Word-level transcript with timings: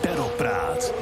Peddelpraat. 0.00 0.94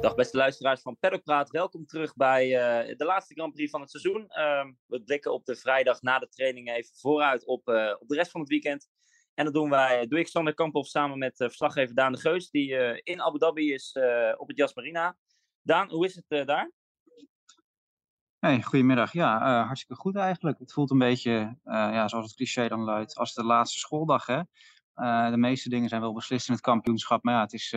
Dag 0.00 0.14
beste 0.14 0.36
luisteraars 0.36 0.82
van 0.82 0.98
Paddockpraat. 0.98 1.50
Welkom 1.50 1.86
terug 1.86 2.14
bij 2.14 2.46
uh, 2.46 2.96
de 2.96 3.04
laatste 3.04 3.34
Grand 3.34 3.52
Prix 3.52 3.70
van 3.70 3.80
het 3.80 3.90
seizoen. 3.90 4.20
Uh, 4.28 4.64
we 4.86 5.02
blikken 5.02 5.32
op 5.32 5.44
de 5.44 5.56
vrijdag 5.56 6.02
na 6.02 6.18
de 6.18 6.28
training 6.28 6.70
even 6.70 6.96
vooruit 6.96 7.46
op, 7.46 7.68
uh, 7.68 7.94
op 7.98 8.08
de 8.08 8.14
rest 8.14 8.30
van 8.30 8.40
het 8.40 8.50
weekend. 8.50 8.88
En 9.34 9.44
dat 9.44 9.54
doen 9.54 9.70
wij, 9.70 10.06
doe 10.06 10.18
ik 10.18 10.28
Sander 10.28 10.54
Kamphoff 10.54 10.88
samen 10.88 11.18
met 11.18 11.40
uh, 11.40 11.46
verslaggever 11.46 11.94
Daan 11.94 12.12
de 12.12 12.18
Geus, 12.18 12.50
die 12.50 13.02
in 13.02 13.22
Abu 13.22 13.38
Dhabi 13.38 13.72
is 13.72 13.98
op 14.36 14.48
het 14.48 14.56
Jas 14.56 14.74
Marina. 14.74 15.16
Daan, 15.62 15.90
hoe 15.90 16.04
is 16.04 16.20
het 16.26 16.46
daar? 16.46 16.72
Hey, 18.38 18.62
goedemiddag. 18.62 19.12
Ja, 19.12 19.62
hartstikke 19.64 20.02
goed 20.02 20.16
eigenlijk. 20.16 20.58
Het 20.58 20.72
voelt 20.72 20.90
een 20.90 20.98
beetje, 20.98 21.58
ja, 21.64 22.08
zoals 22.08 22.26
het 22.26 22.34
cliché 22.34 22.68
dan 22.68 22.80
luidt, 22.80 23.16
als 23.16 23.34
de 23.34 23.44
laatste 23.44 23.78
schooldag. 23.78 24.26
Hè? 24.26 24.40
De 25.30 25.36
meeste 25.36 25.68
dingen 25.68 25.88
zijn 25.88 26.00
wel 26.00 26.12
beslist 26.12 26.48
in 26.48 26.54
het 26.54 26.62
kampioenschap, 26.62 27.22
maar 27.22 27.34
ja, 27.34 27.40
het 27.40 27.52
is 27.52 27.74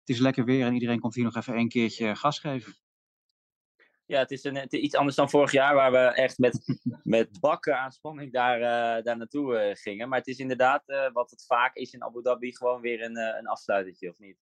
het 0.00 0.18
is 0.18 0.18
lekker 0.18 0.44
weer 0.44 0.66
en 0.66 0.72
iedereen 0.72 1.00
komt 1.00 1.14
hier 1.14 1.24
nog 1.24 1.36
even 1.36 1.56
een 1.56 1.68
keertje 1.68 2.16
gas 2.16 2.38
geven. 2.38 2.74
Ja, 4.06 4.18
het 4.18 4.30
is, 4.30 4.44
een, 4.44 4.56
het 4.56 4.72
is 4.72 4.80
iets 4.80 4.94
anders 4.94 5.16
dan 5.16 5.30
vorig 5.30 5.52
jaar, 5.52 5.74
waar 5.74 5.92
we 5.92 5.98
echt 5.98 6.38
met, 6.38 6.60
met 7.02 7.40
bakken 7.40 7.78
aan 7.78 7.92
spanning 7.92 8.32
daar, 8.32 8.58
uh, 8.58 9.04
daar 9.04 9.16
naartoe 9.16 9.76
gingen. 9.78 10.08
Maar 10.08 10.18
het 10.18 10.26
is 10.26 10.38
inderdaad, 10.38 10.82
wat 11.12 11.30
het 11.30 11.46
vaak 11.46 11.74
is 11.74 11.92
in 11.92 12.04
Abu 12.04 12.22
Dhabi, 12.22 12.56
gewoon 12.56 12.80
weer 12.80 13.02
een, 13.02 13.16
een 13.16 13.46
afsluitertje, 13.46 14.10
of 14.10 14.18
niet? 14.18 14.36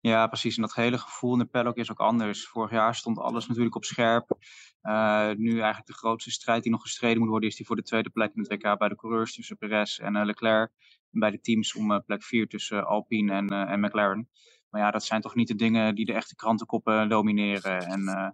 Ja, 0.00 0.26
precies. 0.26 0.56
En 0.56 0.62
dat 0.62 0.74
hele 0.74 0.98
gevoel 0.98 1.32
in 1.32 1.38
de 1.38 1.44
paddock 1.44 1.76
is 1.76 1.90
ook 1.90 2.00
anders. 2.00 2.46
Vorig 2.46 2.70
jaar 2.70 2.94
stond 2.94 3.18
alles 3.18 3.46
natuurlijk 3.46 3.76
op 3.76 3.84
scherp. 3.84 4.36
nu 5.36 5.50
eigenlijk 5.50 5.86
de 5.86 5.94
grootste 5.94 6.30
strijd 6.30 6.62
die 6.62 6.72
nog 6.72 6.82
gestreden 6.82 7.18
moet 7.18 7.28
worden, 7.28 7.48
is 7.48 7.56
die 7.56 7.66
voor 7.66 7.76
de 7.76 7.82
tweede 7.82 8.10
plek 8.10 8.34
in 8.34 8.42
het 8.42 8.52
WK 8.52 8.78
bij 8.78 8.88
de 8.88 8.96
coureurs 8.96 9.34
tussen 9.34 9.56
Perez 9.56 9.98
en 9.98 10.26
Leclerc. 10.26 10.70
Bij 11.10 11.30
de 11.30 11.40
teams 11.40 11.74
om 11.74 12.04
plek 12.04 12.22
4 12.22 12.46
tussen 12.46 12.86
Alpine 12.86 13.32
en, 13.32 13.48
en 13.48 13.80
McLaren. 13.80 14.28
Maar 14.76 14.80
ja, 14.80 14.90
dat 14.90 15.04
zijn 15.04 15.20
toch 15.20 15.34
niet 15.34 15.48
de 15.48 15.54
dingen 15.54 15.94
die 15.94 16.04
de 16.04 16.12
echte 16.12 16.34
krantenkoppen 16.34 17.08
domineren. 17.08 17.86
En 17.86 18.00
uh, 18.00 18.28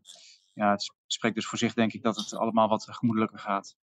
ja, 0.53 0.71
het 0.71 0.95
spreekt 1.07 1.35
dus 1.35 1.47
voor 1.47 1.59
zich, 1.59 1.75
denk 1.75 1.93
ik, 1.93 2.03
dat 2.03 2.17
het 2.17 2.35
allemaal 2.35 2.69
wat 2.69 2.87
gemoedelijker 2.91 3.39
gaat. 3.39 3.77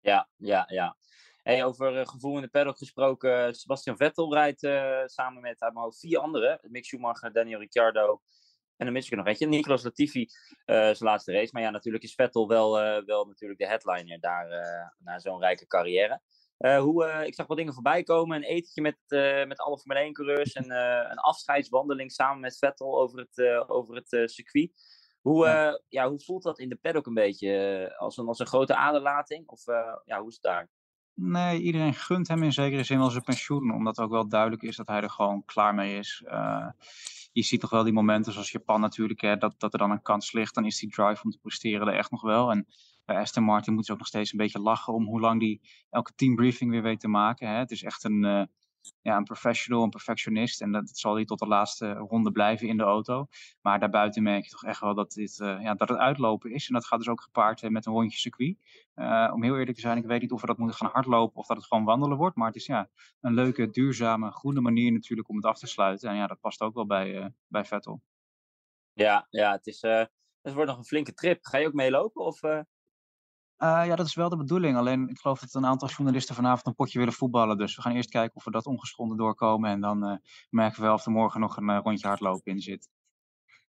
Ja, 0.00 0.28
ja, 0.36 0.64
ja. 0.66 0.96
Hey, 1.42 1.64
over 1.64 2.00
uh, 2.00 2.06
gevoel 2.06 2.36
in 2.36 2.42
de 2.42 2.48
paddock 2.48 2.78
gesproken. 2.78 3.54
Sebastian 3.54 3.96
Vettel 3.96 4.34
rijdt 4.34 4.62
uh, 4.62 5.02
samen 5.04 5.42
met 5.42 5.70
hoofd 5.72 5.98
vier 5.98 6.18
anderen. 6.18 6.60
Mick 6.62 6.84
Schumacher, 6.84 7.32
Daniel 7.32 7.58
Ricciardo 7.58 8.22
en 8.76 8.84
dan 8.84 8.92
mis 8.92 9.10
ik 9.10 9.16
nog 9.16 9.26
eentje. 9.26 9.46
Nicolas 9.46 9.82
Latifi, 9.82 10.28
zijn 10.64 10.96
laatste 10.98 11.32
race. 11.32 11.50
Maar 11.52 11.62
ja, 11.62 11.70
natuurlijk 11.70 12.04
is 12.04 12.14
Vettel 12.14 12.48
wel, 12.48 12.72
wel 13.04 13.24
natuurlijk 13.24 13.60
de 13.60 13.66
headliner 13.66 14.20
daar 14.20 14.48
na 14.98 15.18
zo'n 15.18 15.40
rijke 15.40 15.66
carrière. 15.66 16.20
Uh, 16.58 16.78
hoe, 16.78 17.06
uh, 17.06 17.26
ik 17.26 17.34
zag 17.34 17.46
wat 17.46 17.56
dingen 17.56 17.74
voorbij 17.74 18.02
komen. 18.02 18.36
Een 18.36 18.42
etentje 18.42 18.82
met, 18.82 18.98
uh, 19.08 19.46
met 19.46 19.58
alle 19.58 19.78
Formule 19.78 20.08
1-coureurs. 20.08 20.52
En 20.52 20.70
een 21.10 21.18
afscheidswandeling 21.18 22.12
samen 22.12 22.40
met 22.40 22.58
Vettel 22.58 23.00
over 23.00 23.18
het, 23.18 23.68
over 23.68 23.94
het 23.94 24.30
circuit. 24.30 24.72
Hoe, 25.20 25.46
ja. 25.46 25.80
ja. 25.88 26.08
hoe 26.08 26.20
voelt 26.20 26.42
dat 26.42 26.58
in 26.58 26.68
de 26.68 26.76
paddock 26.76 27.06
een 27.06 27.14
beetje? 27.14 27.94
als, 27.98 28.16
een, 28.16 28.26
als 28.26 28.38
een 28.38 28.46
grote 28.46 28.76
aderlating? 28.76 29.48
Of 29.48 29.64
ja, 30.04 30.18
hoe 30.18 30.28
is 30.28 30.34
het 30.34 30.42
daar? 30.42 30.68
Nee, 31.14 31.60
iedereen 31.60 31.94
gunt 31.94 32.28
hem 32.28 32.42
in 32.42 32.52
zekere 32.52 32.84
zin 32.84 32.98
wel 32.98 33.10
zijn 33.10 33.24
pensioen. 33.24 33.74
Omdat 33.74 33.98
ook 33.98 34.10
wel 34.10 34.28
duidelijk 34.28 34.62
is 34.62 34.76
dat 34.76 34.88
hij 34.88 35.00
er 35.00 35.10
gewoon 35.10 35.44
klaar 35.44 35.74
mee 35.74 35.98
is. 35.98 36.22
je 37.32 37.42
ziet 37.42 37.60
toch 37.60 37.70
wel 37.70 37.84
die 37.84 37.92
momenten 37.92 38.32
zoals 38.32 38.50
Japan 38.50 38.80
natuurlijk. 38.80 39.20
Hè, 39.20 39.36
dat, 39.36 39.54
dat 39.58 39.72
er 39.72 39.78
dan 39.78 39.90
een 39.90 40.02
kans 40.02 40.32
ligt. 40.32 40.54
Dan 40.54 40.64
is 40.64 40.78
die 40.78 40.90
drive 40.90 41.22
om 41.24 41.30
te 41.30 41.38
presteren 41.38 41.88
er 41.88 41.94
echt 41.94 42.10
nog 42.10 42.22
wel. 42.22 42.50
En 42.50 42.66
bij 43.04 43.16
Aston 43.16 43.44
Martin 43.44 43.72
moeten 43.74 43.84
ze 43.84 43.92
ook 43.92 43.98
nog 43.98 44.08
steeds 44.08 44.32
een 44.32 44.38
beetje 44.38 44.60
lachen 44.60 44.92
om 44.92 45.06
hoe 45.06 45.20
lang 45.20 45.40
die 45.40 45.60
elke 45.90 46.12
teambriefing 46.14 46.70
weer 46.70 46.82
weet 46.82 47.00
te 47.00 47.08
maken. 47.08 47.48
Hè. 47.48 47.54
Het 47.54 47.70
is 47.70 47.82
echt 47.82 48.04
een, 48.04 48.24
uh, 48.24 48.42
ja, 49.00 49.16
een 49.16 49.24
professional, 49.24 49.82
een 49.82 49.90
perfectionist. 49.90 50.60
En 50.60 50.72
dat, 50.72 50.90
zal 50.92 51.14
hij 51.14 51.24
tot 51.24 51.38
de 51.38 51.46
laatste 51.46 51.92
ronde 51.92 52.32
blijven 52.32 52.68
in 52.68 52.76
de 52.76 52.82
auto. 52.82 53.26
Maar 53.60 53.78
daarbuiten 53.78 54.22
merk 54.22 54.44
je 54.44 54.50
toch 54.50 54.64
echt 54.64 54.80
wel 54.80 54.94
dat, 54.94 55.12
dit, 55.12 55.38
uh, 55.38 55.62
ja, 55.62 55.74
dat 55.74 55.88
het 55.88 55.98
uitlopen 55.98 56.50
is. 56.50 56.66
En 56.66 56.74
dat 56.74 56.86
gaat 56.86 56.98
dus 56.98 57.08
ook 57.08 57.20
gepaard 57.20 57.70
met 57.70 57.86
een 57.86 57.92
rondje 57.92 58.18
circuit. 58.18 58.56
om 59.32 59.42
heel 59.42 59.58
eerlijk 59.58 59.74
te 59.74 59.80
zijn, 59.80 59.98
ik 59.98 60.04
weet 60.04 60.20
niet 60.20 60.32
of 60.32 60.40
we 60.40 60.46
dat 60.46 60.58
moeten 60.58 60.76
gaan 60.76 60.90
hardlopen 60.90 61.36
of 61.36 61.46
dat 61.46 61.56
het 61.56 61.66
gewoon 61.66 61.84
wandelen 61.84 62.16
wordt. 62.16 62.36
Maar 62.36 62.46
het 62.46 62.56
is 62.56 62.66
ja, 62.66 62.90
een 63.20 63.34
leuke, 63.34 63.70
duurzame, 63.70 64.30
groene 64.30 64.60
manier 64.60 64.92
natuurlijk 64.92 65.28
om 65.28 65.36
het 65.36 65.44
af 65.44 65.58
te 65.58 65.66
sluiten. 65.66 66.10
En 66.10 66.16
ja, 66.16 66.26
dat 66.26 66.40
past 66.40 66.60
ook 66.60 66.74
wel 66.74 66.86
bij, 66.86 67.34
bij 67.46 67.64
Vettel. 67.64 68.02
Ja, 68.92 69.26
ja 69.30 69.52
het, 69.52 69.66
is, 69.66 69.80
het 69.80 70.54
wordt 70.54 70.70
nog 70.70 70.78
een 70.78 70.84
flinke 70.84 71.14
trip. 71.14 71.44
Ga 71.44 71.58
je 71.58 71.66
ook 71.66 71.72
meelopen? 71.72 72.24
Of, 72.24 72.40
uh, 73.64 73.82
ja, 73.86 73.96
dat 73.96 74.06
is 74.06 74.14
wel 74.14 74.28
de 74.28 74.36
bedoeling. 74.36 74.76
Alleen 74.76 75.08
ik 75.08 75.18
geloof 75.18 75.40
dat 75.40 75.54
een 75.54 75.66
aantal 75.66 75.88
journalisten 75.88 76.34
vanavond 76.34 76.66
een 76.66 76.74
potje 76.74 76.98
willen 76.98 77.14
voetballen. 77.14 77.58
Dus 77.58 77.76
we 77.76 77.82
gaan 77.82 77.94
eerst 77.94 78.10
kijken 78.10 78.36
of 78.36 78.44
we 78.44 78.50
dat 78.50 78.66
ongeschonden 78.66 79.16
doorkomen. 79.16 79.70
En 79.70 79.80
dan 79.80 80.10
uh, 80.10 80.16
merken 80.50 80.80
we 80.80 80.86
wel 80.86 80.94
of 80.94 81.04
er 81.04 81.10
morgen 81.10 81.40
nog 81.40 81.56
een 81.56 81.70
uh, 81.70 81.78
rondje 81.82 82.06
hardlopen 82.06 82.52
in 82.52 82.60
zit. 82.60 82.88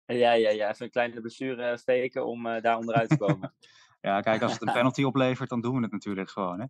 Ja, 0.05 0.31
ja, 0.33 0.49
ja. 0.49 0.69
Even 0.69 0.85
een 0.85 0.91
kleine 0.91 1.21
blessure 1.21 1.77
steken 1.77 2.25
om 2.25 2.43
daar 2.43 2.77
onderuit 2.77 3.09
te 3.09 3.17
komen. 3.17 3.53
ja, 4.01 4.21
kijk, 4.21 4.41
als 4.41 4.51
het 4.51 4.61
een 4.61 4.73
penalty 4.73 5.03
oplevert, 5.03 5.49
dan 5.49 5.61
doen 5.61 5.75
we 5.75 5.81
het 5.81 5.91
natuurlijk 5.91 6.29
gewoon. 6.29 6.59
Hè? 6.59 6.65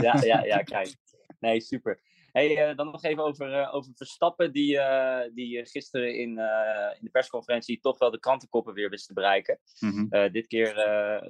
ja, 0.00 0.22
ja, 0.22 0.44
ja, 0.44 0.62
kijk. 0.74 0.96
Nee, 1.38 1.60
super. 1.60 2.00
Hey, 2.36 2.70
uh, 2.70 2.76
dan 2.76 2.86
nog 2.86 3.02
even 3.02 3.24
over, 3.24 3.60
uh, 3.60 3.74
over 3.74 3.92
Verstappen, 3.94 4.52
die, 4.52 4.74
uh, 4.74 5.20
die 5.34 5.66
gisteren 5.66 6.14
in, 6.14 6.28
in 6.28 7.00
de 7.00 7.08
persconferentie 7.12 7.80
toch 7.80 7.98
wel 7.98 8.10
de 8.10 8.18
krantenkoppen 8.18 8.74
weer 8.74 8.90
wist 8.90 9.06
te 9.06 9.12
bereiken. 9.12 9.58
Mm 9.80 9.90
-hmm. 9.90 10.32
dit 10.32 10.46
keer 10.46 10.74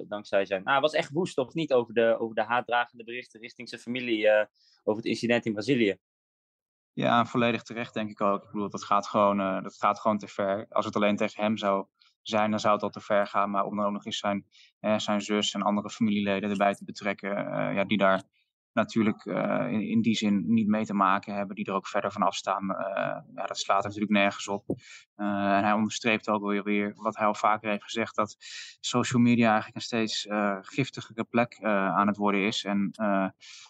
dankzij 0.07 0.45
zijn. 0.45 0.59
Nou, 0.59 0.71
hij 0.71 0.81
was 0.81 0.93
echt 0.93 1.11
woest, 1.11 1.37
of 1.37 1.53
niet, 1.53 1.73
over 1.73 1.93
de, 1.93 2.19
over 2.19 2.35
de 2.35 2.43
haatdragende 2.43 3.03
berichten 3.03 3.39
richting 3.39 3.69
zijn 3.69 3.81
familie 3.81 4.29
over 4.83 5.01
het 5.01 5.05
incident 5.05 5.45
in 5.45 5.53
Brazilië. 5.53 5.97
Ja, 6.93 7.25
volledig 7.25 7.63
terecht, 7.63 7.93
denk 7.93 8.09
ik 8.09 8.21
ook. 8.21 8.43
Ik 8.43 8.51
bedoel, 8.51 8.69
dat 8.69 8.83
gaat 8.83 9.07
gewoon, 9.07 9.63
dat 9.63 9.77
gaat 9.77 9.99
gewoon 9.99 10.17
te 10.17 10.27
ver. 10.27 10.65
Als 10.69 10.85
het 10.85 10.95
alleen 10.95 11.15
tegen 11.15 11.43
hem 11.43 11.57
zou 11.57 11.85
zijn, 12.21 12.49
dan 12.49 12.59
zou 12.59 12.73
het 12.73 12.83
al 12.83 12.89
te 12.89 13.01
ver 13.01 13.27
gaan. 13.27 13.49
Maar 13.49 13.65
om 13.65 13.75
dan 13.75 13.85
ook 13.85 13.91
nog 13.91 14.05
eens 14.05 14.19
zijn, 14.19 14.45
zijn 14.97 15.21
zus 15.21 15.53
en 15.53 15.61
andere 15.61 15.89
familieleden 15.89 16.49
erbij 16.49 16.73
te 16.73 16.85
betrekken, 16.85 17.35
ja, 17.73 17.83
die 17.83 17.97
daar 17.97 18.23
natuurlijk 18.77 19.25
uh, 19.25 19.71
in, 19.71 19.81
in, 19.81 20.01
die 20.01 20.15
zin 20.15 20.43
niet 20.53 20.67
mee 20.67 20.85
te 20.85 20.93
maken 20.93 21.35
hebben, 21.35 21.55
die 21.55 21.65
er 21.65 21.73
ook 21.73 21.87
verder 21.87 22.11
van 22.11 22.21
afstaan. 22.21 22.63
Uh, 22.63 22.77
ja, 23.35 23.45
dat 23.45 23.57
slaat 23.57 23.83
natuurlijk 23.83 24.11
nergens 24.11 24.47
op. 24.47 24.63
Uh, 24.69 25.55
en 25.55 25.63
hij 25.63 25.73
onderstreept 25.73 26.29
ook 26.29 26.45
weer, 26.45 26.63
weer 26.63 26.93
wat 26.95 27.17
hij 27.17 27.27
al 27.27 27.35
vaker 27.35 27.69
heeft 27.69 27.83
gezegd, 27.83 28.15
dat 28.15 28.35
social 28.79 29.21
media 29.21 29.47
eigenlijk 29.47 29.75
een 29.75 29.81
steeds 29.81 30.27
giftigere 30.61 31.23
plek 31.23 31.59
aan 31.63 32.07
het 32.07 32.17
worden 32.17 32.45
is. 32.45 32.63
En 32.63 32.91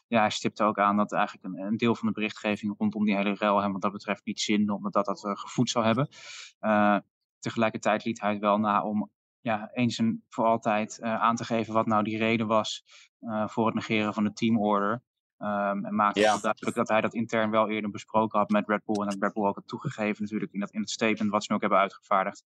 ja, 0.08 0.20
hij 0.20 0.30
stipt 0.30 0.62
ook 0.62 0.80
aan 0.80 0.98
dat 0.98 1.14
eigenlijk 1.14 1.46
een, 1.46 1.66
een, 1.66 1.78
deel 1.78 1.96
van 1.96 2.08
de 2.08 2.14
berichtgeving 2.14 2.76
rondom 2.78 3.06
die 3.06 3.16
hele 3.16 3.34
rel 3.34 3.62
hem 3.62 3.72
wat 3.72 3.82
dat 3.82 3.92
betreft 3.92 4.26
niet 4.26 4.40
zin, 4.40 4.72
omdat 4.72 4.94
dat 4.94 5.06
dat 5.06 5.20
gevoed 5.40 5.70
zou 5.70 5.86
hebben. 5.86 6.08
tegelijkertijd 7.40 8.06
liet 8.06 8.22
hij 8.22 8.32
het 8.32 8.40
wel 8.40 8.58
na 8.58 8.84
om 8.84 9.12
ja, 9.42 9.70
eens 9.74 9.98
en 9.98 10.24
voor 10.30 10.46
altijd 10.46 11.00
uh, 11.02 11.22
aan 11.22 11.36
te 11.36 11.46
geven 11.46 11.74
wat 11.74 11.86
nou 11.86 12.04
die 12.04 12.18
reden 12.18 12.48
was 12.48 12.84
uh, 13.22 13.48
voor 13.48 13.66
het 13.66 13.76
negeren 13.76 14.14
van 14.14 14.24
de 14.24 14.34
teamorder. 14.34 15.04
Um, 15.40 15.86
en 15.86 15.96
maakte 15.96 16.20
ja. 16.20 16.38
duidelijk 16.38 16.76
dat 16.76 16.88
hij 16.88 17.02
dat 17.02 17.14
intern 17.14 17.52
wel 17.52 17.70
eerder 17.70 17.90
besproken 17.90 18.40
had 18.40 18.50
met 18.50 18.68
Red 18.68 18.86
Bull. 18.86 19.02
En 19.02 19.10
dat 19.10 19.18
Red 19.20 19.34
Bull 19.34 19.46
ook 19.46 19.56
had 19.56 19.68
toegegeven 19.68 20.24
natuurlijk 20.24 20.54
in, 20.54 20.60
dat, 20.60 20.72
in 20.72 20.80
het 20.80 20.90
statement 20.90 21.32
wat 21.32 21.42
ze 21.44 21.48
nu 21.50 21.56
ook 21.56 21.62
hebben 21.62 21.80
uitgevaardigd. 21.80 22.44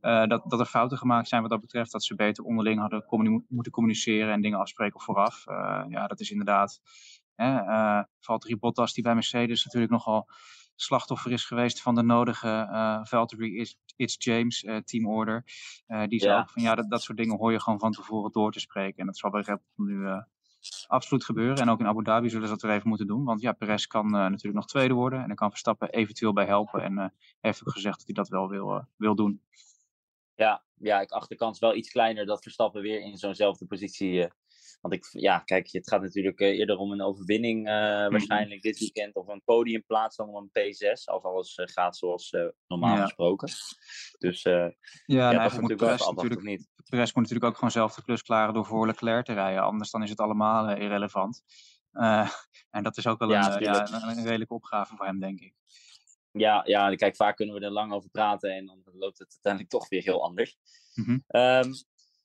Uh, 0.00 0.26
dat, 0.26 0.50
dat 0.50 0.60
er 0.60 0.66
fouten 0.66 0.98
gemaakt 0.98 1.28
zijn 1.28 1.40
wat 1.40 1.50
dat 1.50 1.60
betreft. 1.60 1.92
Dat 1.92 2.04
ze 2.04 2.14
beter 2.14 2.44
onderling 2.44 2.80
hadden 2.80 3.04
communi 3.04 3.44
moeten 3.48 3.72
communiceren 3.72 4.32
en 4.32 4.40
dingen 4.40 4.58
afspreken 4.58 5.00
vooraf. 5.00 5.44
ja, 5.88 6.06
dat 6.06 6.20
is 6.20 6.30
inderdaad... 6.30 6.80
Hè, 7.34 7.58
Valtteri 8.20 8.56
Bottas 8.56 8.92
die 8.92 9.02
bij 9.02 9.14
Mercedes 9.14 9.64
natuurlijk 9.64 9.92
nogal 9.92 10.28
slachtoffer 10.74 11.32
is 11.32 11.44
geweest 11.44 11.82
van 11.82 11.94
de 11.94 12.02
nodige 12.02 12.68
uh, 12.70 13.04
Valtteri 13.04 13.66
It's 13.96 14.16
James 14.18 14.62
uh, 14.62 14.76
team 14.76 15.06
order. 15.06 15.44
Uh, 15.88 16.06
die 16.06 16.20
zei 16.20 16.38
ook 16.38 16.50
van 16.50 16.62
ja, 16.62 16.74
dat, 16.74 16.90
dat 16.90 17.02
soort 17.02 17.18
dingen 17.18 17.36
hoor 17.36 17.52
je 17.52 17.60
gewoon 17.60 17.78
van 17.78 17.92
tevoren 17.92 18.32
door 18.32 18.52
te 18.52 18.60
spreken. 18.60 18.98
En 18.98 19.06
dat 19.06 19.16
zal 19.16 19.30
bij 19.30 19.40
Red 19.40 19.60
Bull 19.74 19.86
nu 19.86 20.22
absoluut 20.86 21.24
gebeuren. 21.24 21.56
En 21.56 21.68
ook 21.68 21.80
in 21.80 21.86
Abu 21.86 22.02
Dhabi 22.02 22.28
zullen 22.28 22.48
ze 22.48 22.54
dat 22.54 22.62
er 22.62 22.70
even 22.70 22.88
moeten 22.88 23.06
doen. 23.06 23.24
Want 23.24 23.40
ja, 23.40 23.52
Perez 23.52 23.86
kan 23.86 24.10
natuurlijk 24.10 24.54
nog 24.54 24.66
tweede 24.66 24.94
worden. 24.94 25.20
En 25.20 25.26
dan 25.26 25.36
kan 25.36 25.50
Verstappen 25.50 25.90
eventueel 25.90 26.32
bij 26.32 26.46
helpen. 26.46 26.82
En 26.82 27.14
heeft 27.40 27.60
ook 27.66 27.72
gezegd 27.72 27.96
dat 27.96 28.06
hij 28.06 28.14
dat 28.14 28.28
wel 28.28 28.48
wil, 28.48 28.86
wil 28.96 29.14
doen. 29.14 29.42
Ja, 30.34 30.64
ja, 30.74 31.00
ik 31.00 31.10
acht 31.10 31.28
de 31.28 31.36
kans 31.36 31.58
wel 31.58 31.74
iets 31.74 31.90
kleiner 31.90 32.26
dat 32.26 32.42
Verstappen 32.42 32.82
weer 32.82 33.00
in 33.00 33.16
zo'nzelfde 33.16 33.66
positie 33.66 34.28
want 34.84 34.96
ik, 34.96 35.08
ja, 35.10 35.38
kijk, 35.38 35.72
het 35.72 35.88
gaat 35.88 36.02
natuurlijk 36.02 36.40
uh, 36.40 36.58
eerder 36.58 36.76
om 36.76 36.92
een 36.92 37.02
overwinning 37.02 37.66
uh, 37.66 37.72
waarschijnlijk 38.08 38.62
dit 38.62 38.78
weekend. 38.78 39.14
Of 39.14 39.28
een 39.28 39.42
podiumplaats 39.44 40.16
dan 40.16 40.28
om 40.28 40.36
een 40.36 40.74
P6. 40.74 41.04
Als 41.04 41.22
alles 41.22 41.56
uh, 41.56 41.66
gaat 41.66 41.96
zoals 41.96 42.36
normaal 42.66 42.96
ja. 42.96 43.02
gesproken. 43.02 43.48
Dus 44.18 44.42
ja, 44.42 44.74
ja 45.06 45.30
nou, 45.30 45.42
dat 45.42 45.52
moet 45.52 45.60
natuurlijk 45.60 45.80
Perez, 45.80 46.06
natuurlijk, 46.06 46.42
niet. 46.42 46.68
Perez 46.88 47.12
moet 47.12 47.22
natuurlijk 47.22 47.44
ook 47.44 47.54
gewoon 47.54 47.70
zelf 47.70 47.94
de 47.94 48.02
klus 48.02 48.22
klaren 48.22 48.54
door 48.54 48.66
voor 48.66 48.86
Leclerc 48.86 49.24
te 49.24 49.32
rijden. 49.32 49.62
Anders 49.62 49.90
dan 49.90 50.02
is 50.02 50.10
het 50.10 50.20
allemaal 50.20 50.70
irrelevant. 50.70 51.42
en 52.76 52.82
dat 52.82 52.96
is 52.96 53.06
ook 53.06 53.18
wel 53.18 53.30
ja, 53.30 53.56
een, 53.56 53.62
ja, 53.62 53.92
een, 53.92 54.18
een 54.18 54.24
redelijke 54.24 54.54
opgave 54.54 54.96
voor 54.96 55.06
hem, 55.06 55.20
denk 55.20 55.40
ik. 55.40 55.54
Ja, 56.30 56.62
ja, 56.64 56.94
kijk, 56.94 57.16
vaak 57.16 57.36
kunnen 57.36 57.54
we 57.54 57.60
er 57.60 57.70
lang 57.70 57.92
over 57.92 58.10
praten 58.10 58.56
en 58.56 58.66
dan 58.66 58.82
loopt 58.84 59.18
het 59.18 59.30
uiteindelijk 59.32 59.72
toch 59.72 59.88
weer 59.88 60.02
heel 60.02 60.24
anders. 60.24 60.56
Mm 60.94 61.04
-hmm. 61.04 61.40
um, 61.40 61.72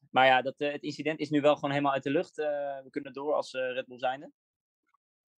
maar 0.09 0.25
ja, 0.25 0.41
dat, 0.41 0.61
uh, 0.61 0.71
het 0.71 0.83
incident 0.83 1.19
is 1.19 1.29
nu 1.29 1.41
wel 1.41 1.55
gewoon 1.55 1.69
helemaal 1.69 1.93
uit 1.93 2.03
de 2.03 2.11
lucht. 2.11 2.37
Uh, 2.39 2.45
we 2.83 2.87
kunnen 2.89 3.13
door 3.13 3.33
als 3.33 3.53
uh, 3.53 3.61
Red 3.61 3.87
Bull 3.87 3.99
zijnde. 3.99 4.31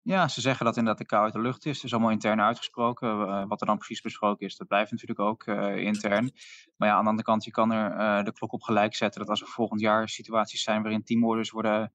Ja, 0.01 0.27
ze 0.27 0.41
zeggen 0.41 0.65
dat 0.65 0.77
inderdaad 0.77 1.01
de 1.01 1.07
kou 1.07 1.23
uit 1.23 1.33
de 1.33 1.41
lucht 1.41 1.65
is. 1.65 1.75
Het 1.75 1.85
is 1.85 1.91
allemaal 1.91 2.11
intern 2.11 2.41
uitgesproken. 2.41 3.47
Wat 3.47 3.61
er 3.61 3.67
dan 3.67 3.77
precies 3.77 4.01
besproken 4.01 4.45
is, 4.45 4.57
dat 4.57 4.67
blijft 4.67 4.91
natuurlijk 4.91 5.19
ook 5.19 5.47
intern. 5.77 6.31
Maar 6.77 6.87
ja, 6.87 6.95
aan 6.95 7.03
de 7.03 7.09
andere 7.09 7.27
kant, 7.27 7.43
je 7.43 7.51
kan 7.51 7.71
er 7.71 8.23
de 8.23 8.31
klok 8.31 8.53
op 8.53 8.61
gelijk 8.61 8.95
zetten 8.95 9.19
dat 9.19 9.29
als 9.29 9.41
er 9.41 9.47
volgend 9.47 9.81
jaar 9.81 10.09
situaties 10.09 10.63
zijn 10.63 10.81
waarin 10.81 11.03
teamorders 11.03 11.49
worden 11.49 11.93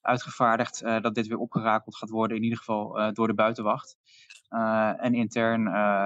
uitgevaardigd, 0.00 0.80
dat 0.80 1.14
dit 1.14 1.26
weer 1.26 1.38
opgerakeld 1.38 1.96
gaat 1.96 2.10
worden, 2.10 2.36
in 2.36 2.42
ieder 2.42 2.58
geval 2.58 3.12
door 3.12 3.26
de 3.26 3.34
buitenwacht. 3.34 3.96
en 4.98 5.14
intern 5.14 5.62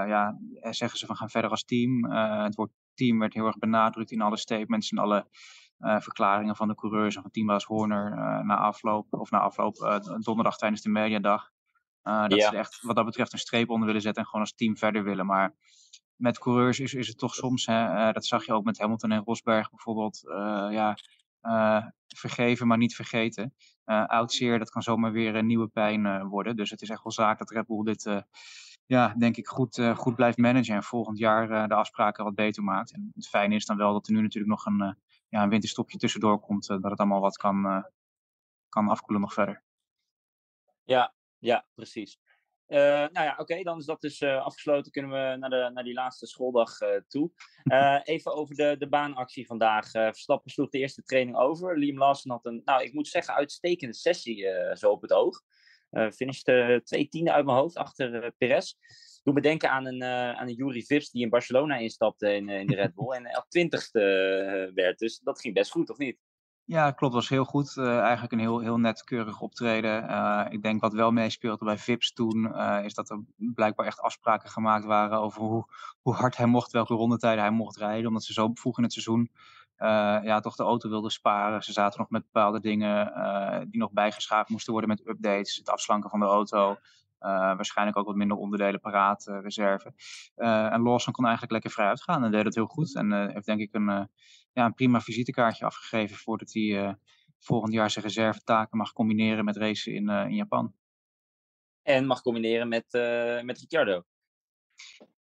ja, 0.08 0.38
zeggen 0.60 0.98
ze 0.98 1.06
van 1.06 1.16
gaan 1.16 1.30
verder 1.30 1.50
als 1.50 1.64
team. 1.64 2.12
het 2.44 2.54
woord 2.54 2.70
team 2.94 3.18
werd 3.18 3.34
heel 3.34 3.46
erg 3.46 3.58
benadrukt 3.58 4.10
in 4.10 4.20
alle 4.20 4.38
statements 4.38 4.90
en 4.90 4.98
alle 4.98 5.26
uh, 5.80 6.00
verklaringen 6.00 6.56
van 6.56 6.68
de 6.68 6.74
coureurs 6.74 7.16
en 7.16 7.22
van 7.22 7.30
teambaas 7.30 7.64
Horner 7.64 8.12
uh, 8.12 8.40
na 8.40 8.56
afloop, 8.56 9.06
of 9.10 9.30
na 9.30 9.38
afloop 9.38 9.76
uh, 9.76 9.98
donderdag 10.18 10.56
tijdens 10.56 10.82
de 10.82 10.88
mediadag. 10.88 11.50
dat 12.02 12.34
ja. 12.34 12.50
ze 12.50 12.56
echt 12.56 12.82
wat 12.82 12.96
dat 12.96 13.04
betreft 13.04 13.32
een 13.32 13.38
streep 13.38 13.70
onder 13.70 13.86
willen 13.86 14.02
zetten 14.02 14.22
en 14.22 14.28
gewoon 14.28 14.44
als 14.44 14.54
team 14.54 14.76
verder 14.76 15.04
willen. 15.04 15.26
Maar 15.26 15.54
met 16.16 16.38
coureurs 16.38 16.80
is, 16.80 16.94
is 16.94 17.08
het 17.08 17.18
toch 17.18 17.34
soms, 17.34 17.66
hè, 17.66 18.12
dat 18.12 18.26
zag 18.26 18.46
je 18.46 18.52
ook 18.52 18.64
met 18.64 18.78
Hamilton 18.78 19.12
en 19.12 19.22
Rosberg 19.24 19.70
bijvoorbeeld, 19.70 20.20
ja, 20.70 20.96
vergeven 22.06 22.66
maar 22.66 22.78
niet 22.78 22.94
vergeten. 22.94 23.54
Uh, 23.86 24.06
oud 24.06 24.32
zeer, 24.32 24.58
dat 24.58 24.70
kan 24.70 24.82
zomaar 24.82 25.12
weer 25.12 25.34
een 25.34 25.46
nieuwe 25.46 25.68
pijn 25.68 26.28
worden. 26.28 26.56
Dus 26.56 26.70
het 26.70 26.82
is 26.82 26.88
echt 26.88 27.02
wel 27.02 27.12
zaak 27.12 27.38
dat 27.38 27.50
Red 27.50 27.66
Bull 27.66 27.84
dit 27.84 28.24
ja, 28.90 29.14
denk 29.18 29.36
ik, 29.36 29.48
goed, 29.48 29.76
uh, 29.76 29.96
goed 29.96 30.14
blijft 30.14 30.38
managen 30.38 30.74
en 30.74 30.82
volgend 30.82 31.18
jaar 31.18 31.50
uh, 31.50 31.66
de 31.66 31.74
afspraken 31.74 32.24
wat 32.24 32.34
beter 32.34 32.62
maakt. 32.62 32.92
En 32.92 33.10
het 33.14 33.28
fijne 33.28 33.54
is 33.54 33.66
dan 33.66 33.76
wel 33.76 33.92
dat 33.92 34.06
er 34.06 34.12
nu 34.12 34.22
natuurlijk 34.22 34.52
nog 34.52 34.66
een, 34.66 34.82
uh, 34.82 34.92
ja, 35.30 35.42
een 35.42 35.48
winterstopje 35.48 35.98
tussendoor 35.98 36.40
komt, 36.40 36.66
dat 36.66 36.82
het 36.82 36.98
allemaal 36.98 37.20
wat 37.20 37.36
kan, 37.36 37.86
kan 38.68 38.88
afkoelen 38.88 39.20
nog 39.20 39.32
verder. 39.32 39.62
Ja, 40.84 41.14
ja, 41.38 41.66
precies. 41.74 42.20
nou 42.66 43.10
ja, 43.12 43.34
oké, 43.38 43.62
dan 43.62 43.78
is 43.78 43.84
dat 43.84 44.00
dus 44.00 44.22
afgesloten. 44.22 44.92
Kunnen 44.92 45.10
we 45.10 45.36
naar, 45.36 45.50
de, 45.50 45.70
naar 45.74 45.84
die 45.84 45.94
laatste 45.94 46.26
schooldag 46.26 46.78
toe. 47.08 47.30
even 48.02 48.34
over 48.34 48.54
de, 48.54 48.76
de 48.78 48.88
baanactie 48.88 49.46
vandaag. 49.46 49.90
Verstappen 49.90 50.50
sloeg 50.50 50.68
de 50.68 50.78
eerste 50.78 51.02
training 51.02 51.36
over. 51.36 51.78
Liam 51.78 51.98
Lawson 51.98 52.30
had 52.30 52.46
een, 52.46 52.62
nou, 52.64 52.82
ik 52.82 52.92
moet 52.92 53.08
zeggen, 53.08 53.34
uitstekende 53.34 53.94
sessie 53.94 54.46
zo 54.74 54.90
op 54.90 55.02
het 55.02 55.12
oog. 55.12 55.42
Uh, 55.90 56.10
finishte 56.10 56.80
twee 56.84 57.08
tiende 57.08 57.32
uit 57.32 57.44
mijn 57.44 57.58
hoofd 57.58 57.76
achter 57.76 58.32
Perez. 58.38 58.74
Doe 59.22 59.34
me 59.34 59.40
denken 59.40 59.70
aan 59.70 59.86
een, 59.86 60.02
uh, 60.02 60.30
aan 60.30 60.48
een 60.48 60.54
Jury 60.54 60.82
Vips 60.82 61.10
die 61.10 61.22
in 61.22 61.28
Barcelona 61.28 61.76
instapte 61.76 62.34
in, 62.34 62.48
in 62.48 62.66
de 62.66 62.74
Red 62.74 62.94
Bull. 62.94 63.10
en 63.10 63.26
elk 63.26 63.48
twintigste 63.48 64.00
werd. 64.74 64.98
Dus 64.98 65.18
dat 65.18 65.40
ging 65.40 65.54
best 65.54 65.70
goed, 65.70 65.90
of 65.90 65.98
niet? 65.98 66.18
Ja, 66.64 66.90
klopt. 66.90 67.14
was 67.14 67.28
heel 67.28 67.44
goed. 67.44 67.76
eigenlijk 67.78 68.32
een 68.32 68.38
heel, 68.38 68.58
heel 68.58 68.78
net 68.78 69.04
keurig 69.04 69.40
optreden. 69.40 70.02
ik 70.50 70.62
denk 70.62 70.80
wat 70.80 70.92
wel 70.92 71.10
meespeelde 71.10 71.64
bij 71.64 71.78
Vips 71.78 72.12
toen, 72.12 72.56
is 72.84 72.94
dat 72.94 73.10
er 73.10 73.22
blijkbaar 73.36 73.86
echt 73.86 74.00
afspraken 74.00 74.50
gemaakt 74.50 74.84
waren 74.84 75.18
over 75.18 75.42
hoe, 75.42 75.64
hoe 76.00 76.14
hard 76.14 76.36
hij 76.36 76.46
mocht, 76.46 76.72
welke 76.72 76.94
rondetijden 76.94 77.44
hij 77.44 77.52
mocht 77.52 77.76
rijden. 77.76 78.06
Omdat 78.06 78.24
ze 78.24 78.32
zo 78.32 78.50
vroeg 78.54 78.76
in 78.76 78.82
het 78.82 78.92
seizoen 78.92 79.30
ja, 80.24 80.40
toch 80.40 80.56
de 80.56 80.62
auto 80.62 80.88
wilden 80.88 81.10
sparen. 81.10 81.62
Ze 81.62 81.72
zaten 81.72 82.00
nog 82.00 82.10
met 82.10 82.22
bepaalde 82.22 82.60
dingen 82.60 83.12
die 83.70 83.80
nog 83.80 83.92
bijgeschaafd 83.92 84.48
moesten 84.48 84.72
worden 84.72 84.90
met 84.90 85.06
updates. 85.06 85.56
Het 85.56 85.70
afslanken 85.70 86.10
van 86.10 86.20
de 86.20 86.26
auto. 86.26 86.76
Uh, 87.20 87.28
waarschijnlijk 87.30 87.96
ook 87.96 88.06
wat 88.06 88.16
minder 88.16 88.36
onderdelen 88.36 88.80
paraat, 88.80 89.24
reserve. 89.24 89.92
en 90.34 90.82
Lawson 90.82 91.12
kon 91.12 91.24
eigenlijk 91.24 91.52
lekker 91.52 91.70
vrij 91.70 91.86
uitgaan 91.86 92.24
en 92.24 92.30
deed 92.30 92.44
het 92.44 92.54
heel 92.54 92.66
goed. 92.66 92.94
En 92.94 93.32
heeft 93.32 93.46
denk 93.46 93.60
ik 93.60 93.74
een, 93.74 94.08
ja, 94.52 94.64
een 94.64 94.74
prima 94.74 95.00
visitekaartje 95.00 95.64
afgegeven 95.64 96.16
voordat 96.16 96.52
hij 96.52 96.98
volgend 97.38 97.72
jaar 97.72 97.90
zijn 97.90 98.04
reservetaken 98.04 98.78
mag 98.78 98.92
combineren 98.92 99.44
met 99.44 99.56
racen 99.56 99.94
in, 99.94 100.08
in 100.08 100.34
Japan. 100.34 100.74
En 101.82 102.06
mag 102.06 102.22
combineren 102.22 102.68
met, 102.68 102.86
met 103.44 103.58
Ricciardo. 103.58 104.04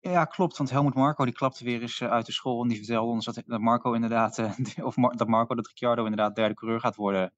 Ja, 0.02 0.26
klopt. 0.26 0.58
Want 0.58 0.70
Helmut 0.70 0.94
Marco 0.94 1.26
die 1.26 1.34
klapte 1.34 1.64
weer 1.64 1.82
eens 1.82 2.00
eh, 2.00 2.12
uit 2.12 2.26
de 2.26 2.32
school 2.32 2.62
en 2.62 2.68
die 2.68 2.78
vertelde 2.78 3.12
ons 3.12 3.26
dat, 3.26 3.44
Marco 3.46 3.94
inderdaad, 3.94 4.38
eh, 4.38 4.86
of 4.88 4.96
dat 4.96 5.28
Marco 5.28 5.56
dat 5.56 5.68
Ricciardo 5.68 6.04
inderdaad 6.04 6.36
derde 6.36 6.54
coureur 6.54 6.80
gaat 6.80 6.96
worden 6.96 7.34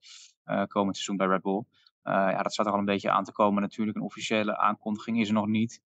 komend 0.68 0.96
seizoen 0.96 1.16
bij 1.16 1.26
Red 1.26 1.42
Bull. 1.42 1.64
Ja, 2.04 2.42
dat 2.42 2.54
zat 2.54 2.66
er 2.66 2.72
al 2.72 2.78
een 2.78 2.84
beetje 2.84 3.10
aan 3.10 3.24
te 3.24 3.32
komen 3.32 3.62
natuurlijk. 3.62 3.96
Een 3.96 4.02
officiële 4.02 4.56
aankondiging 4.56 5.20
is 5.20 5.28
er 5.28 5.34
nog 5.34 5.46
niet. 5.46 5.82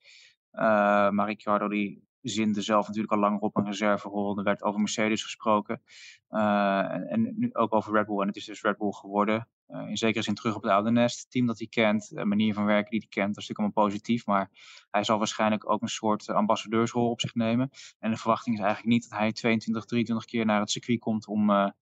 maar 1.11 1.27
Ricciardo 1.27 1.69
die 1.69 2.09
zinde 2.23 2.63
zelf 2.63 2.87
natuurlijk 2.87 3.13
al 3.13 3.19
langer 3.19 3.41
op 3.41 3.57
een 3.57 3.65
reserverol. 3.65 4.39
Er 4.39 4.45
werd 4.45 4.63
over 4.63 4.81
Mercedes 4.81 5.23
gesproken. 5.23 5.83
en, 6.29 7.07
en, 7.09 7.35
nu 7.37 7.51
ook 7.53 7.75
over 7.75 7.93
Red 7.93 8.07
Bull. 8.07 8.21
En 8.21 8.27
het 8.27 8.37
is 8.37 8.45
dus 8.45 8.63
Red 8.63 8.79
Bull 8.79 8.93
geworden. 8.93 9.49
In 9.69 9.97
zekere 9.97 10.25
zin 10.25 10.35
terug 10.35 10.57
op 10.57 10.63
het 10.63 10.73
oude 10.73 10.91
nest. 10.91 11.31
team 11.31 11.47
dat 11.47 11.59
hij 11.59 11.67
kent, 11.67 12.09
de 12.09 12.25
manier 12.25 12.55
van 12.55 12.65
werken 12.65 12.91
die 12.91 13.01
hij 13.01 13.09
kent, 13.09 13.35
dat 13.35 13.43
is 13.43 13.49
natuurlijk 13.49 13.77
allemaal 13.77 13.91
positief. 13.91 14.27
Maar 14.27 14.51
hij 14.91 15.05
zal 15.05 15.19
waarschijnlijk 15.19 15.71
ook 15.71 15.83
een 15.83 15.89
soort 15.89 16.29
ambassadeursrol 16.29 17.11
op 17.11 17.21
zich 17.21 17.35
nemen. 17.35 17.71
En 17.99 18.11
de 18.11 18.17
verwachting 18.17 18.57
is 18.57 18.63
eigenlijk 18.63 18.93
niet 18.93 19.11
dat 19.11 19.19
hij 19.19 19.33
22, 19.33 19.85
23 19.85 20.27
keer 20.27 20.45
naar 20.45 20.61
het 20.61 20.71
circuit 20.71 21.01
komt 21.01 21.27
om, 21.27 21.73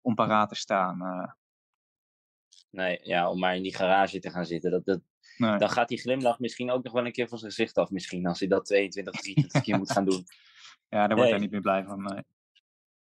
om 0.00 0.14
paraat 0.14 0.48
te 0.48 0.54
staan. 0.54 0.98
Nee, 2.72 2.98
ja, 3.02 3.30
om 3.30 3.38
maar 3.38 3.56
in 3.56 3.62
die 3.62 3.74
garage 3.74 4.18
te 4.18 4.30
gaan 4.30 4.46
zitten. 4.46 4.70
Dat, 4.70 4.84
dat, 4.84 5.00
nee. 5.36 5.58
Dan 5.58 5.70
gaat 5.70 5.88
die 5.88 6.00
glimlach 6.00 6.38
misschien 6.38 6.70
ook 6.70 6.82
nog 6.82 6.92
wel 6.92 7.06
een 7.06 7.12
keer 7.12 7.28
van 7.28 7.38
zijn 7.38 7.50
gezicht 7.50 7.78
af. 7.78 7.90
Misschien 7.90 8.26
als 8.26 8.38
hij 8.38 8.48
dat 8.48 8.64
22, 8.64 9.14
23 9.14 9.62
keer 9.62 9.78
moet 9.78 9.92
gaan 9.92 10.04
doen. 10.04 10.24
Ja, 10.88 11.06
daar 11.06 11.16
wordt 11.16 11.22
nee. 11.22 11.30
hij 11.30 11.40
niet 11.40 11.50
meer 11.50 11.60
blij 11.60 11.84
van. 11.84 12.02
Nee. 12.02 12.22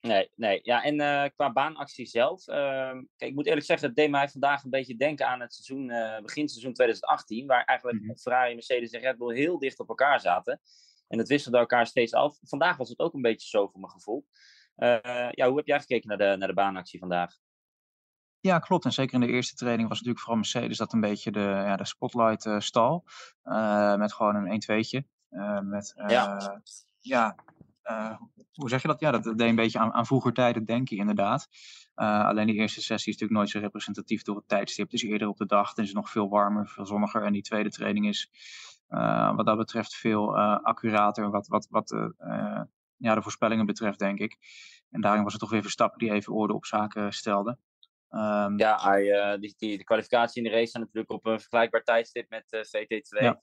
Nee, 0.01 0.31
nee. 0.35 0.61
Ja, 0.63 0.83
en 0.83 1.01
uh, 1.01 1.25
qua 1.35 1.53
baanactie 1.53 2.07
zelf. 2.07 2.49
Uh, 2.49 2.55
kijk, 2.55 3.31
ik 3.31 3.35
moet 3.35 3.47
eerlijk 3.47 3.67
zeggen, 3.67 3.87
het 3.87 3.97
deed 3.97 4.11
mij 4.11 4.29
vandaag 4.29 4.65
een 4.65 4.71
beetje 4.71 4.97
denken 4.97 5.29
aan 5.29 5.41
het 5.41 5.55
seizoen, 5.55 5.91
uh, 5.91 6.21
begin 6.21 6.49
seizoen 6.49 6.73
2018. 6.73 7.47
Waar 7.47 7.65
eigenlijk 7.65 7.99
mm-hmm. 7.99 8.19
Ferrari, 8.19 8.55
Mercedes 8.55 8.91
en 8.91 9.01
Red 9.01 9.19
Bull 9.19 9.35
heel 9.35 9.59
dicht 9.59 9.81
op 9.81 9.89
elkaar 9.89 10.21
zaten. 10.21 10.61
En 11.09 11.19
het 11.19 11.29
wisselde 11.29 11.59
elkaar 11.59 11.87
steeds 11.87 12.15
af. 12.15 12.39
Vandaag 12.43 12.77
was 12.77 12.89
het 12.89 12.99
ook 12.99 13.15
een 13.15 13.23
beetje 13.23 13.49
zo 13.49 13.67
voor 13.69 13.81
mijn 13.81 13.93
gevoel. 13.93 14.27
Eh, 14.77 15.29
ja, 15.31 15.49
hoe 15.49 15.57
heb 15.57 15.67
jij 15.67 15.81
gekeken 15.81 16.09
naar 16.09 16.19
de, 16.19 16.37
naar 16.37 16.49
de 16.49 16.55
baanactie 16.55 16.99
vandaag? 16.99 17.37
Ja, 18.43 18.59
klopt. 18.59 18.85
En 18.85 18.93
zeker 18.93 19.15
in 19.15 19.21
de 19.21 19.33
eerste 19.33 19.55
training 19.55 19.89
was 19.89 19.99
natuurlijk 19.99 20.25
vooral 20.25 20.41
Mercedes 20.41 20.79
dat 20.79 20.93
een 20.93 21.01
beetje 21.01 21.31
de, 21.31 21.41
ja, 21.41 21.77
de 21.77 21.87
spotlight 21.87 22.51
stal. 22.59 23.05
met 23.97 24.13
gewoon 24.13 24.35
een 24.35 24.63
1-2'tje. 24.63 25.09
met 25.63 25.95
ja. 26.07 26.63
ja, 26.99 27.37
uh, 27.91 28.17
hoe 28.53 28.69
zeg 28.69 28.83
je 28.83 28.89
dat? 28.89 29.01
Ja, 29.01 29.11
dat 29.11 29.25
deed 29.25 29.41
een 29.41 29.55
beetje 29.55 29.79
aan, 29.79 29.93
aan 29.93 30.07
vroeger 30.07 30.33
tijden 30.33 30.65
denken, 30.65 30.97
inderdaad. 30.97 31.49
Uh, 31.97 32.27
alleen 32.27 32.47
die 32.47 32.57
eerste 32.57 32.81
sessie 32.83 33.13
is 33.13 33.21
natuurlijk 33.21 33.39
nooit 33.39 33.51
zo 33.51 33.59
representatief 33.59 34.23
door 34.23 34.37
het 34.37 34.49
tijdstip. 34.49 34.85
Het 34.85 34.95
is 34.95 35.03
eerder 35.03 35.29
op 35.29 35.37
de 35.37 35.47
dag, 35.47 35.69
het 35.69 35.79
is 35.79 35.93
nog 35.93 36.11
veel 36.11 36.29
warmer, 36.29 36.69
veel 36.69 36.87
zonniger. 36.87 37.25
En 37.25 37.33
die 37.33 37.43
tweede 37.43 37.71
training 37.71 38.09
is 38.09 38.31
uh, 38.89 39.37
wat 39.37 39.47
dat 39.47 39.57
betreft 39.57 39.95
veel 39.95 40.39
accurater, 40.39 41.31
wat, 41.31 41.47
wat, 41.47 41.67
wat 41.71 42.15
ja, 42.97 43.15
de 43.15 43.23
voorspellingen 43.23 43.67
betreft, 43.67 43.99
denk 43.99 44.19
ik. 44.19 44.37
En 44.91 45.01
daarin 45.01 45.23
was 45.23 45.33
het 45.33 45.41
toch 45.41 45.51
weer 45.51 45.63
Verstappen 45.63 45.99
die 45.99 46.11
even 46.11 46.33
orde 46.33 46.55
op 46.55 46.67
zaken 46.67 47.13
stelde. 47.13 47.59
Um, 48.15 48.59
ja, 48.59 48.79
hij, 48.83 49.39
die, 49.39 49.55
die, 49.59 49.79
de 49.79 49.85
kwalificatie 49.85 50.43
in 50.43 50.51
de 50.51 50.57
race 50.57 50.71
zijn 50.71 50.83
natuurlijk 50.83 51.11
op 51.11 51.27
een 51.27 51.41
vergelijkbaar 51.41 51.83
tijdstip 51.83 52.31
met 52.31 52.45
VT2. 52.67 53.23
Ja. 53.23 53.43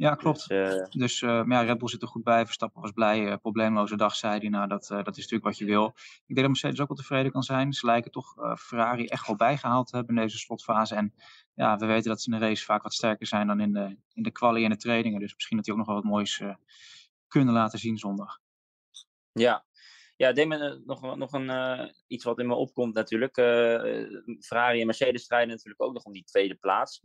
Ja, 0.00 0.14
klopt. 0.14 0.48
Dus, 0.48 0.74
uh... 0.74 0.84
dus 0.90 1.20
uh, 1.20 1.42
ja, 1.48 1.60
Red 1.60 1.78
Bull 1.78 1.88
zit 1.88 2.02
er 2.02 2.08
goed 2.08 2.22
bij. 2.22 2.44
Verstappen 2.44 2.80
was 2.82 2.90
blij. 2.90 3.20
Uh, 3.20 3.36
probleemloze 3.36 3.96
dag, 3.96 4.14
zei 4.14 4.38
hij. 4.38 4.48
Nou, 4.48 4.68
dat, 4.68 4.86
dat 4.86 5.16
is 5.16 5.16
natuurlijk 5.16 5.44
wat 5.44 5.58
je 5.58 5.64
wil. 5.64 5.86
Ik 5.86 6.34
denk 6.34 6.38
dat 6.38 6.46
Mercedes 6.46 6.80
ook 6.80 6.88
wel 6.88 6.96
tevreden 6.96 7.32
kan 7.32 7.42
zijn. 7.42 7.72
Ze 7.72 7.86
lijken 7.86 8.10
toch 8.10 8.34
Ferrari 8.58 9.06
echt 9.06 9.26
wel 9.26 9.36
bijgehaald 9.36 9.86
te 9.86 9.96
hebben 9.96 10.16
in 10.16 10.22
deze 10.22 10.38
slotfase. 10.38 10.94
En 10.94 11.14
ja, 11.54 11.76
we 11.76 11.86
weten 11.86 12.10
dat 12.10 12.22
ze 12.22 12.32
in 12.32 12.38
de 12.38 12.46
race 12.46 12.64
vaak 12.64 12.82
wat 12.82 12.94
sterker 12.94 13.26
zijn 13.26 13.46
dan 13.46 13.60
in 13.60 13.72
de, 13.72 13.96
in 14.12 14.22
de 14.22 14.30
quali 14.30 14.64
en 14.64 14.70
de 14.70 14.76
trainingen. 14.76 15.20
Dus 15.20 15.34
misschien 15.34 15.56
dat 15.56 15.64
die 15.64 15.74
ook 15.74 15.80
nog 15.80 15.88
wel 15.88 16.00
wat 16.02 16.10
moois 16.10 16.42
kunnen 17.28 17.54
laten 17.54 17.78
zien 17.78 17.98
zondag. 17.98 18.38
Ja, 19.32 19.64
ja, 20.20 20.32
deed 20.32 20.48
me 20.48 20.82
nog, 20.84 21.16
nog 21.16 21.32
een, 21.32 21.50
uh, 21.50 21.88
iets 22.06 22.24
wat 22.24 22.38
in 22.38 22.46
me 22.46 22.54
opkomt 22.54 22.94
natuurlijk. 22.94 23.36
Uh, 23.36 23.44
Ferrari 24.40 24.80
en 24.80 24.86
Mercedes 24.86 25.22
strijden 25.22 25.48
natuurlijk 25.48 25.82
ook 25.82 25.92
nog 25.92 26.04
om 26.04 26.12
die 26.12 26.24
tweede 26.24 26.54
plaats. 26.54 27.00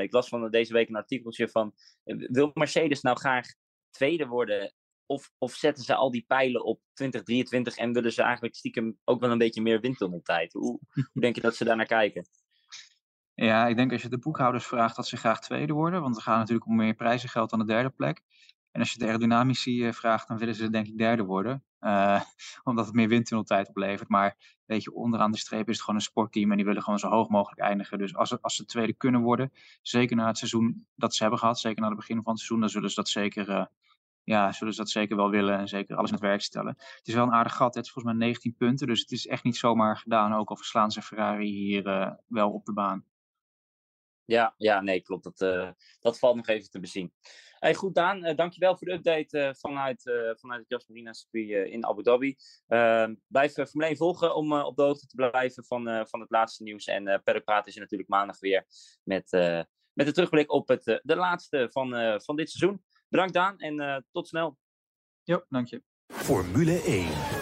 Ik 0.00 0.12
las 0.12 0.28
van 0.28 0.50
deze 0.50 0.72
week 0.72 0.88
een 0.88 0.96
artikeltje 0.96 1.48
van... 1.48 1.72
wil 2.04 2.50
Mercedes 2.54 3.00
nou 3.00 3.16
graag 3.16 3.46
tweede 3.90 4.26
worden? 4.26 4.74
Of, 5.06 5.30
of 5.38 5.52
zetten 5.52 5.84
ze 5.84 5.94
al 5.94 6.10
die 6.10 6.24
pijlen 6.26 6.64
op 6.64 6.80
2023 6.92 7.76
en 7.76 7.92
willen 7.92 8.12
ze 8.12 8.22
eigenlijk 8.22 8.54
stiekem 8.54 8.98
ook 9.04 9.20
wel 9.20 9.30
een 9.30 9.38
beetje 9.38 9.62
meer 9.62 9.80
windtunneltijd? 9.80 10.52
Hoe, 10.52 10.80
hoe 11.12 11.22
denk 11.22 11.34
je 11.34 11.40
dat 11.40 11.56
ze 11.56 11.64
daar 11.64 11.76
naar 11.76 11.86
kijken? 11.86 12.28
Ja, 13.34 13.66
ik 13.66 13.76
denk 13.76 13.92
als 13.92 14.02
je 14.02 14.08
de 14.08 14.18
boekhouders 14.18 14.66
vraagt 14.66 14.96
dat 14.96 15.08
ze 15.08 15.16
graag 15.16 15.40
tweede 15.40 15.72
worden. 15.72 16.02
Want 16.02 16.16
ze 16.16 16.22
gaan 16.22 16.38
natuurlijk 16.38 16.66
om 16.66 16.76
meer 16.76 16.94
prijzengeld 16.94 17.50
dan 17.50 17.58
de 17.58 17.64
derde 17.64 17.90
plek. 17.90 18.22
En 18.70 18.80
als 18.80 18.92
je 18.92 18.98
de 18.98 19.06
aerodynamici 19.06 19.92
vraagt, 19.92 20.28
dan 20.28 20.38
willen 20.38 20.54
ze 20.54 20.70
denk 20.70 20.86
ik 20.86 20.98
derde 20.98 21.24
worden. 21.24 21.64
Uh, 21.80 22.20
omdat 22.64 22.86
het 22.86 22.94
meer 22.94 23.08
windtunneltijd 23.08 23.68
oplevert. 23.68 24.08
Maar 24.08 24.36
weet 24.64 24.82
je, 24.82 24.94
onderaan 24.94 25.30
de 25.30 25.38
streep 25.38 25.68
is 25.68 25.74
het 25.74 25.84
gewoon 25.84 25.96
een 25.96 26.06
sportteam 26.06 26.50
en 26.50 26.56
die 26.56 26.66
willen 26.66 26.82
gewoon 26.82 26.98
zo 26.98 27.08
hoog 27.08 27.28
mogelijk 27.28 27.60
eindigen. 27.60 27.98
Dus 27.98 28.16
als, 28.16 28.42
als 28.42 28.54
ze 28.54 28.64
tweede 28.64 28.92
kunnen 28.92 29.20
worden, 29.20 29.52
zeker 29.82 30.16
na 30.16 30.26
het 30.26 30.38
seizoen 30.38 30.86
dat 30.94 31.14
ze 31.14 31.22
hebben 31.22 31.40
gehad, 31.40 31.60
zeker 31.60 31.80
na 31.80 31.88
het 31.88 31.96
begin 31.96 32.22
van 32.22 32.32
het 32.32 32.36
seizoen, 32.36 32.60
dan 32.60 32.68
zullen 32.68 32.88
ze 32.88 32.94
dat 32.94 33.08
zeker, 33.08 33.48
uh, 33.48 33.64
ja, 34.24 34.52
zullen 34.52 34.72
ze 34.72 34.80
dat 34.80 34.90
zeker 34.90 35.16
wel 35.16 35.30
willen 35.30 35.58
en 35.58 35.68
zeker 35.68 35.96
alles 35.96 36.10
in 36.10 36.16
het 36.16 36.24
werk 36.24 36.40
stellen. 36.40 36.74
Het 36.78 37.08
is 37.08 37.14
wel 37.14 37.24
een 37.24 37.32
aardig 37.32 37.54
gat, 37.54 37.74
het 37.74 37.84
is 37.84 37.92
volgens 37.92 38.14
mij 38.14 38.26
19 38.26 38.54
punten, 38.54 38.86
dus 38.86 39.00
het 39.00 39.10
is 39.10 39.26
echt 39.26 39.44
niet 39.44 39.56
zomaar 39.56 39.96
gedaan, 39.96 40.34
ook 40.34 40.50
al 40.50 40.56
verslaan 40.56 40.90
ze 40.90 41.02
Ferrari 41.02 41.50
hier 41.50 41.86
uh, 41.86 42.10
wel 42.26 42.50
op 42.50 42.64
de 42.64 42.72
baan. 42.72 43.04
Ja, 44.24 44.54
ja, 44.56 44.80
nee, 44.80 45.00
klopt. 45.00 45.24
Dat, 45.24 45.74
dat 46.00 46.18
valt 46.18 46.36
nog 46.36 46.46
even 46.46 46.70
te 46.70 46.80
bezien. 46.80 47.12
Hey, 47.60 47.74
goed, 47.74 47.94
Daan. 47.94 48.26
Uh, 48.26 48.36
dankjewel 48.36 48.76
voor 48.76 48.86
de 48.86 48.92
update 48.92 49.54
vanuit, 49.58 50.02
vanuit 50.38 50.60
het 50.60 50.68
Jasmarina 50.68 51.12
circuit 51.12 51.70
in 51.70 51.86
Abu 51.86 52.02
Dhabi. 52.02 52.36
Ehm, 52.66 53.14
blijf 53.26 53.52
Formule 53.52 53.86
1 53.86 53.96
volgen 53.96 54.34
om 54.34 54.52
op 54.52 54.76
de 54.76 54.82
hoogte 54.82 55.06
te 55.06 55.14
blijven 55.14 55.64
van, 55.64 56.06
van 56.08 56.20
het 56.20 56.30
laatste 56.30 56.62
nieuws. 56.62 56.84
En 56.84 57.08
uh, 57.08 57.40
Praat 57.44 57.66
is 57.66 57.74
er 57.74 57.80
natuurlijk 57.80 58.08
maandag 58.08 58.38
weer 58.38 58.66
met, 59.02 59.30
met 59.92 60.06
een 60.06 60.12
terugblik 60.12 60.52
op 60.52 60.68
het, 60.68 61.00
de 61.02 61.16
laatste 61.16 61.68
van, 61.70 62.20
van 62.22 62.36
dit 62.36 62.50
seizoen. 62.50 62.84
Bedankt, 63.08 63.32
Daan. 63.32 63.58
En 63.58 64.06
tot 64.10 64.28
snel. 64.28 64.58
Jo, 65.22 65.44
dank 65.48 65.66
je. 65.66 65.82
Formule 66.06 66.82
1. 66.82 67.08
Praat. 67.08 67.39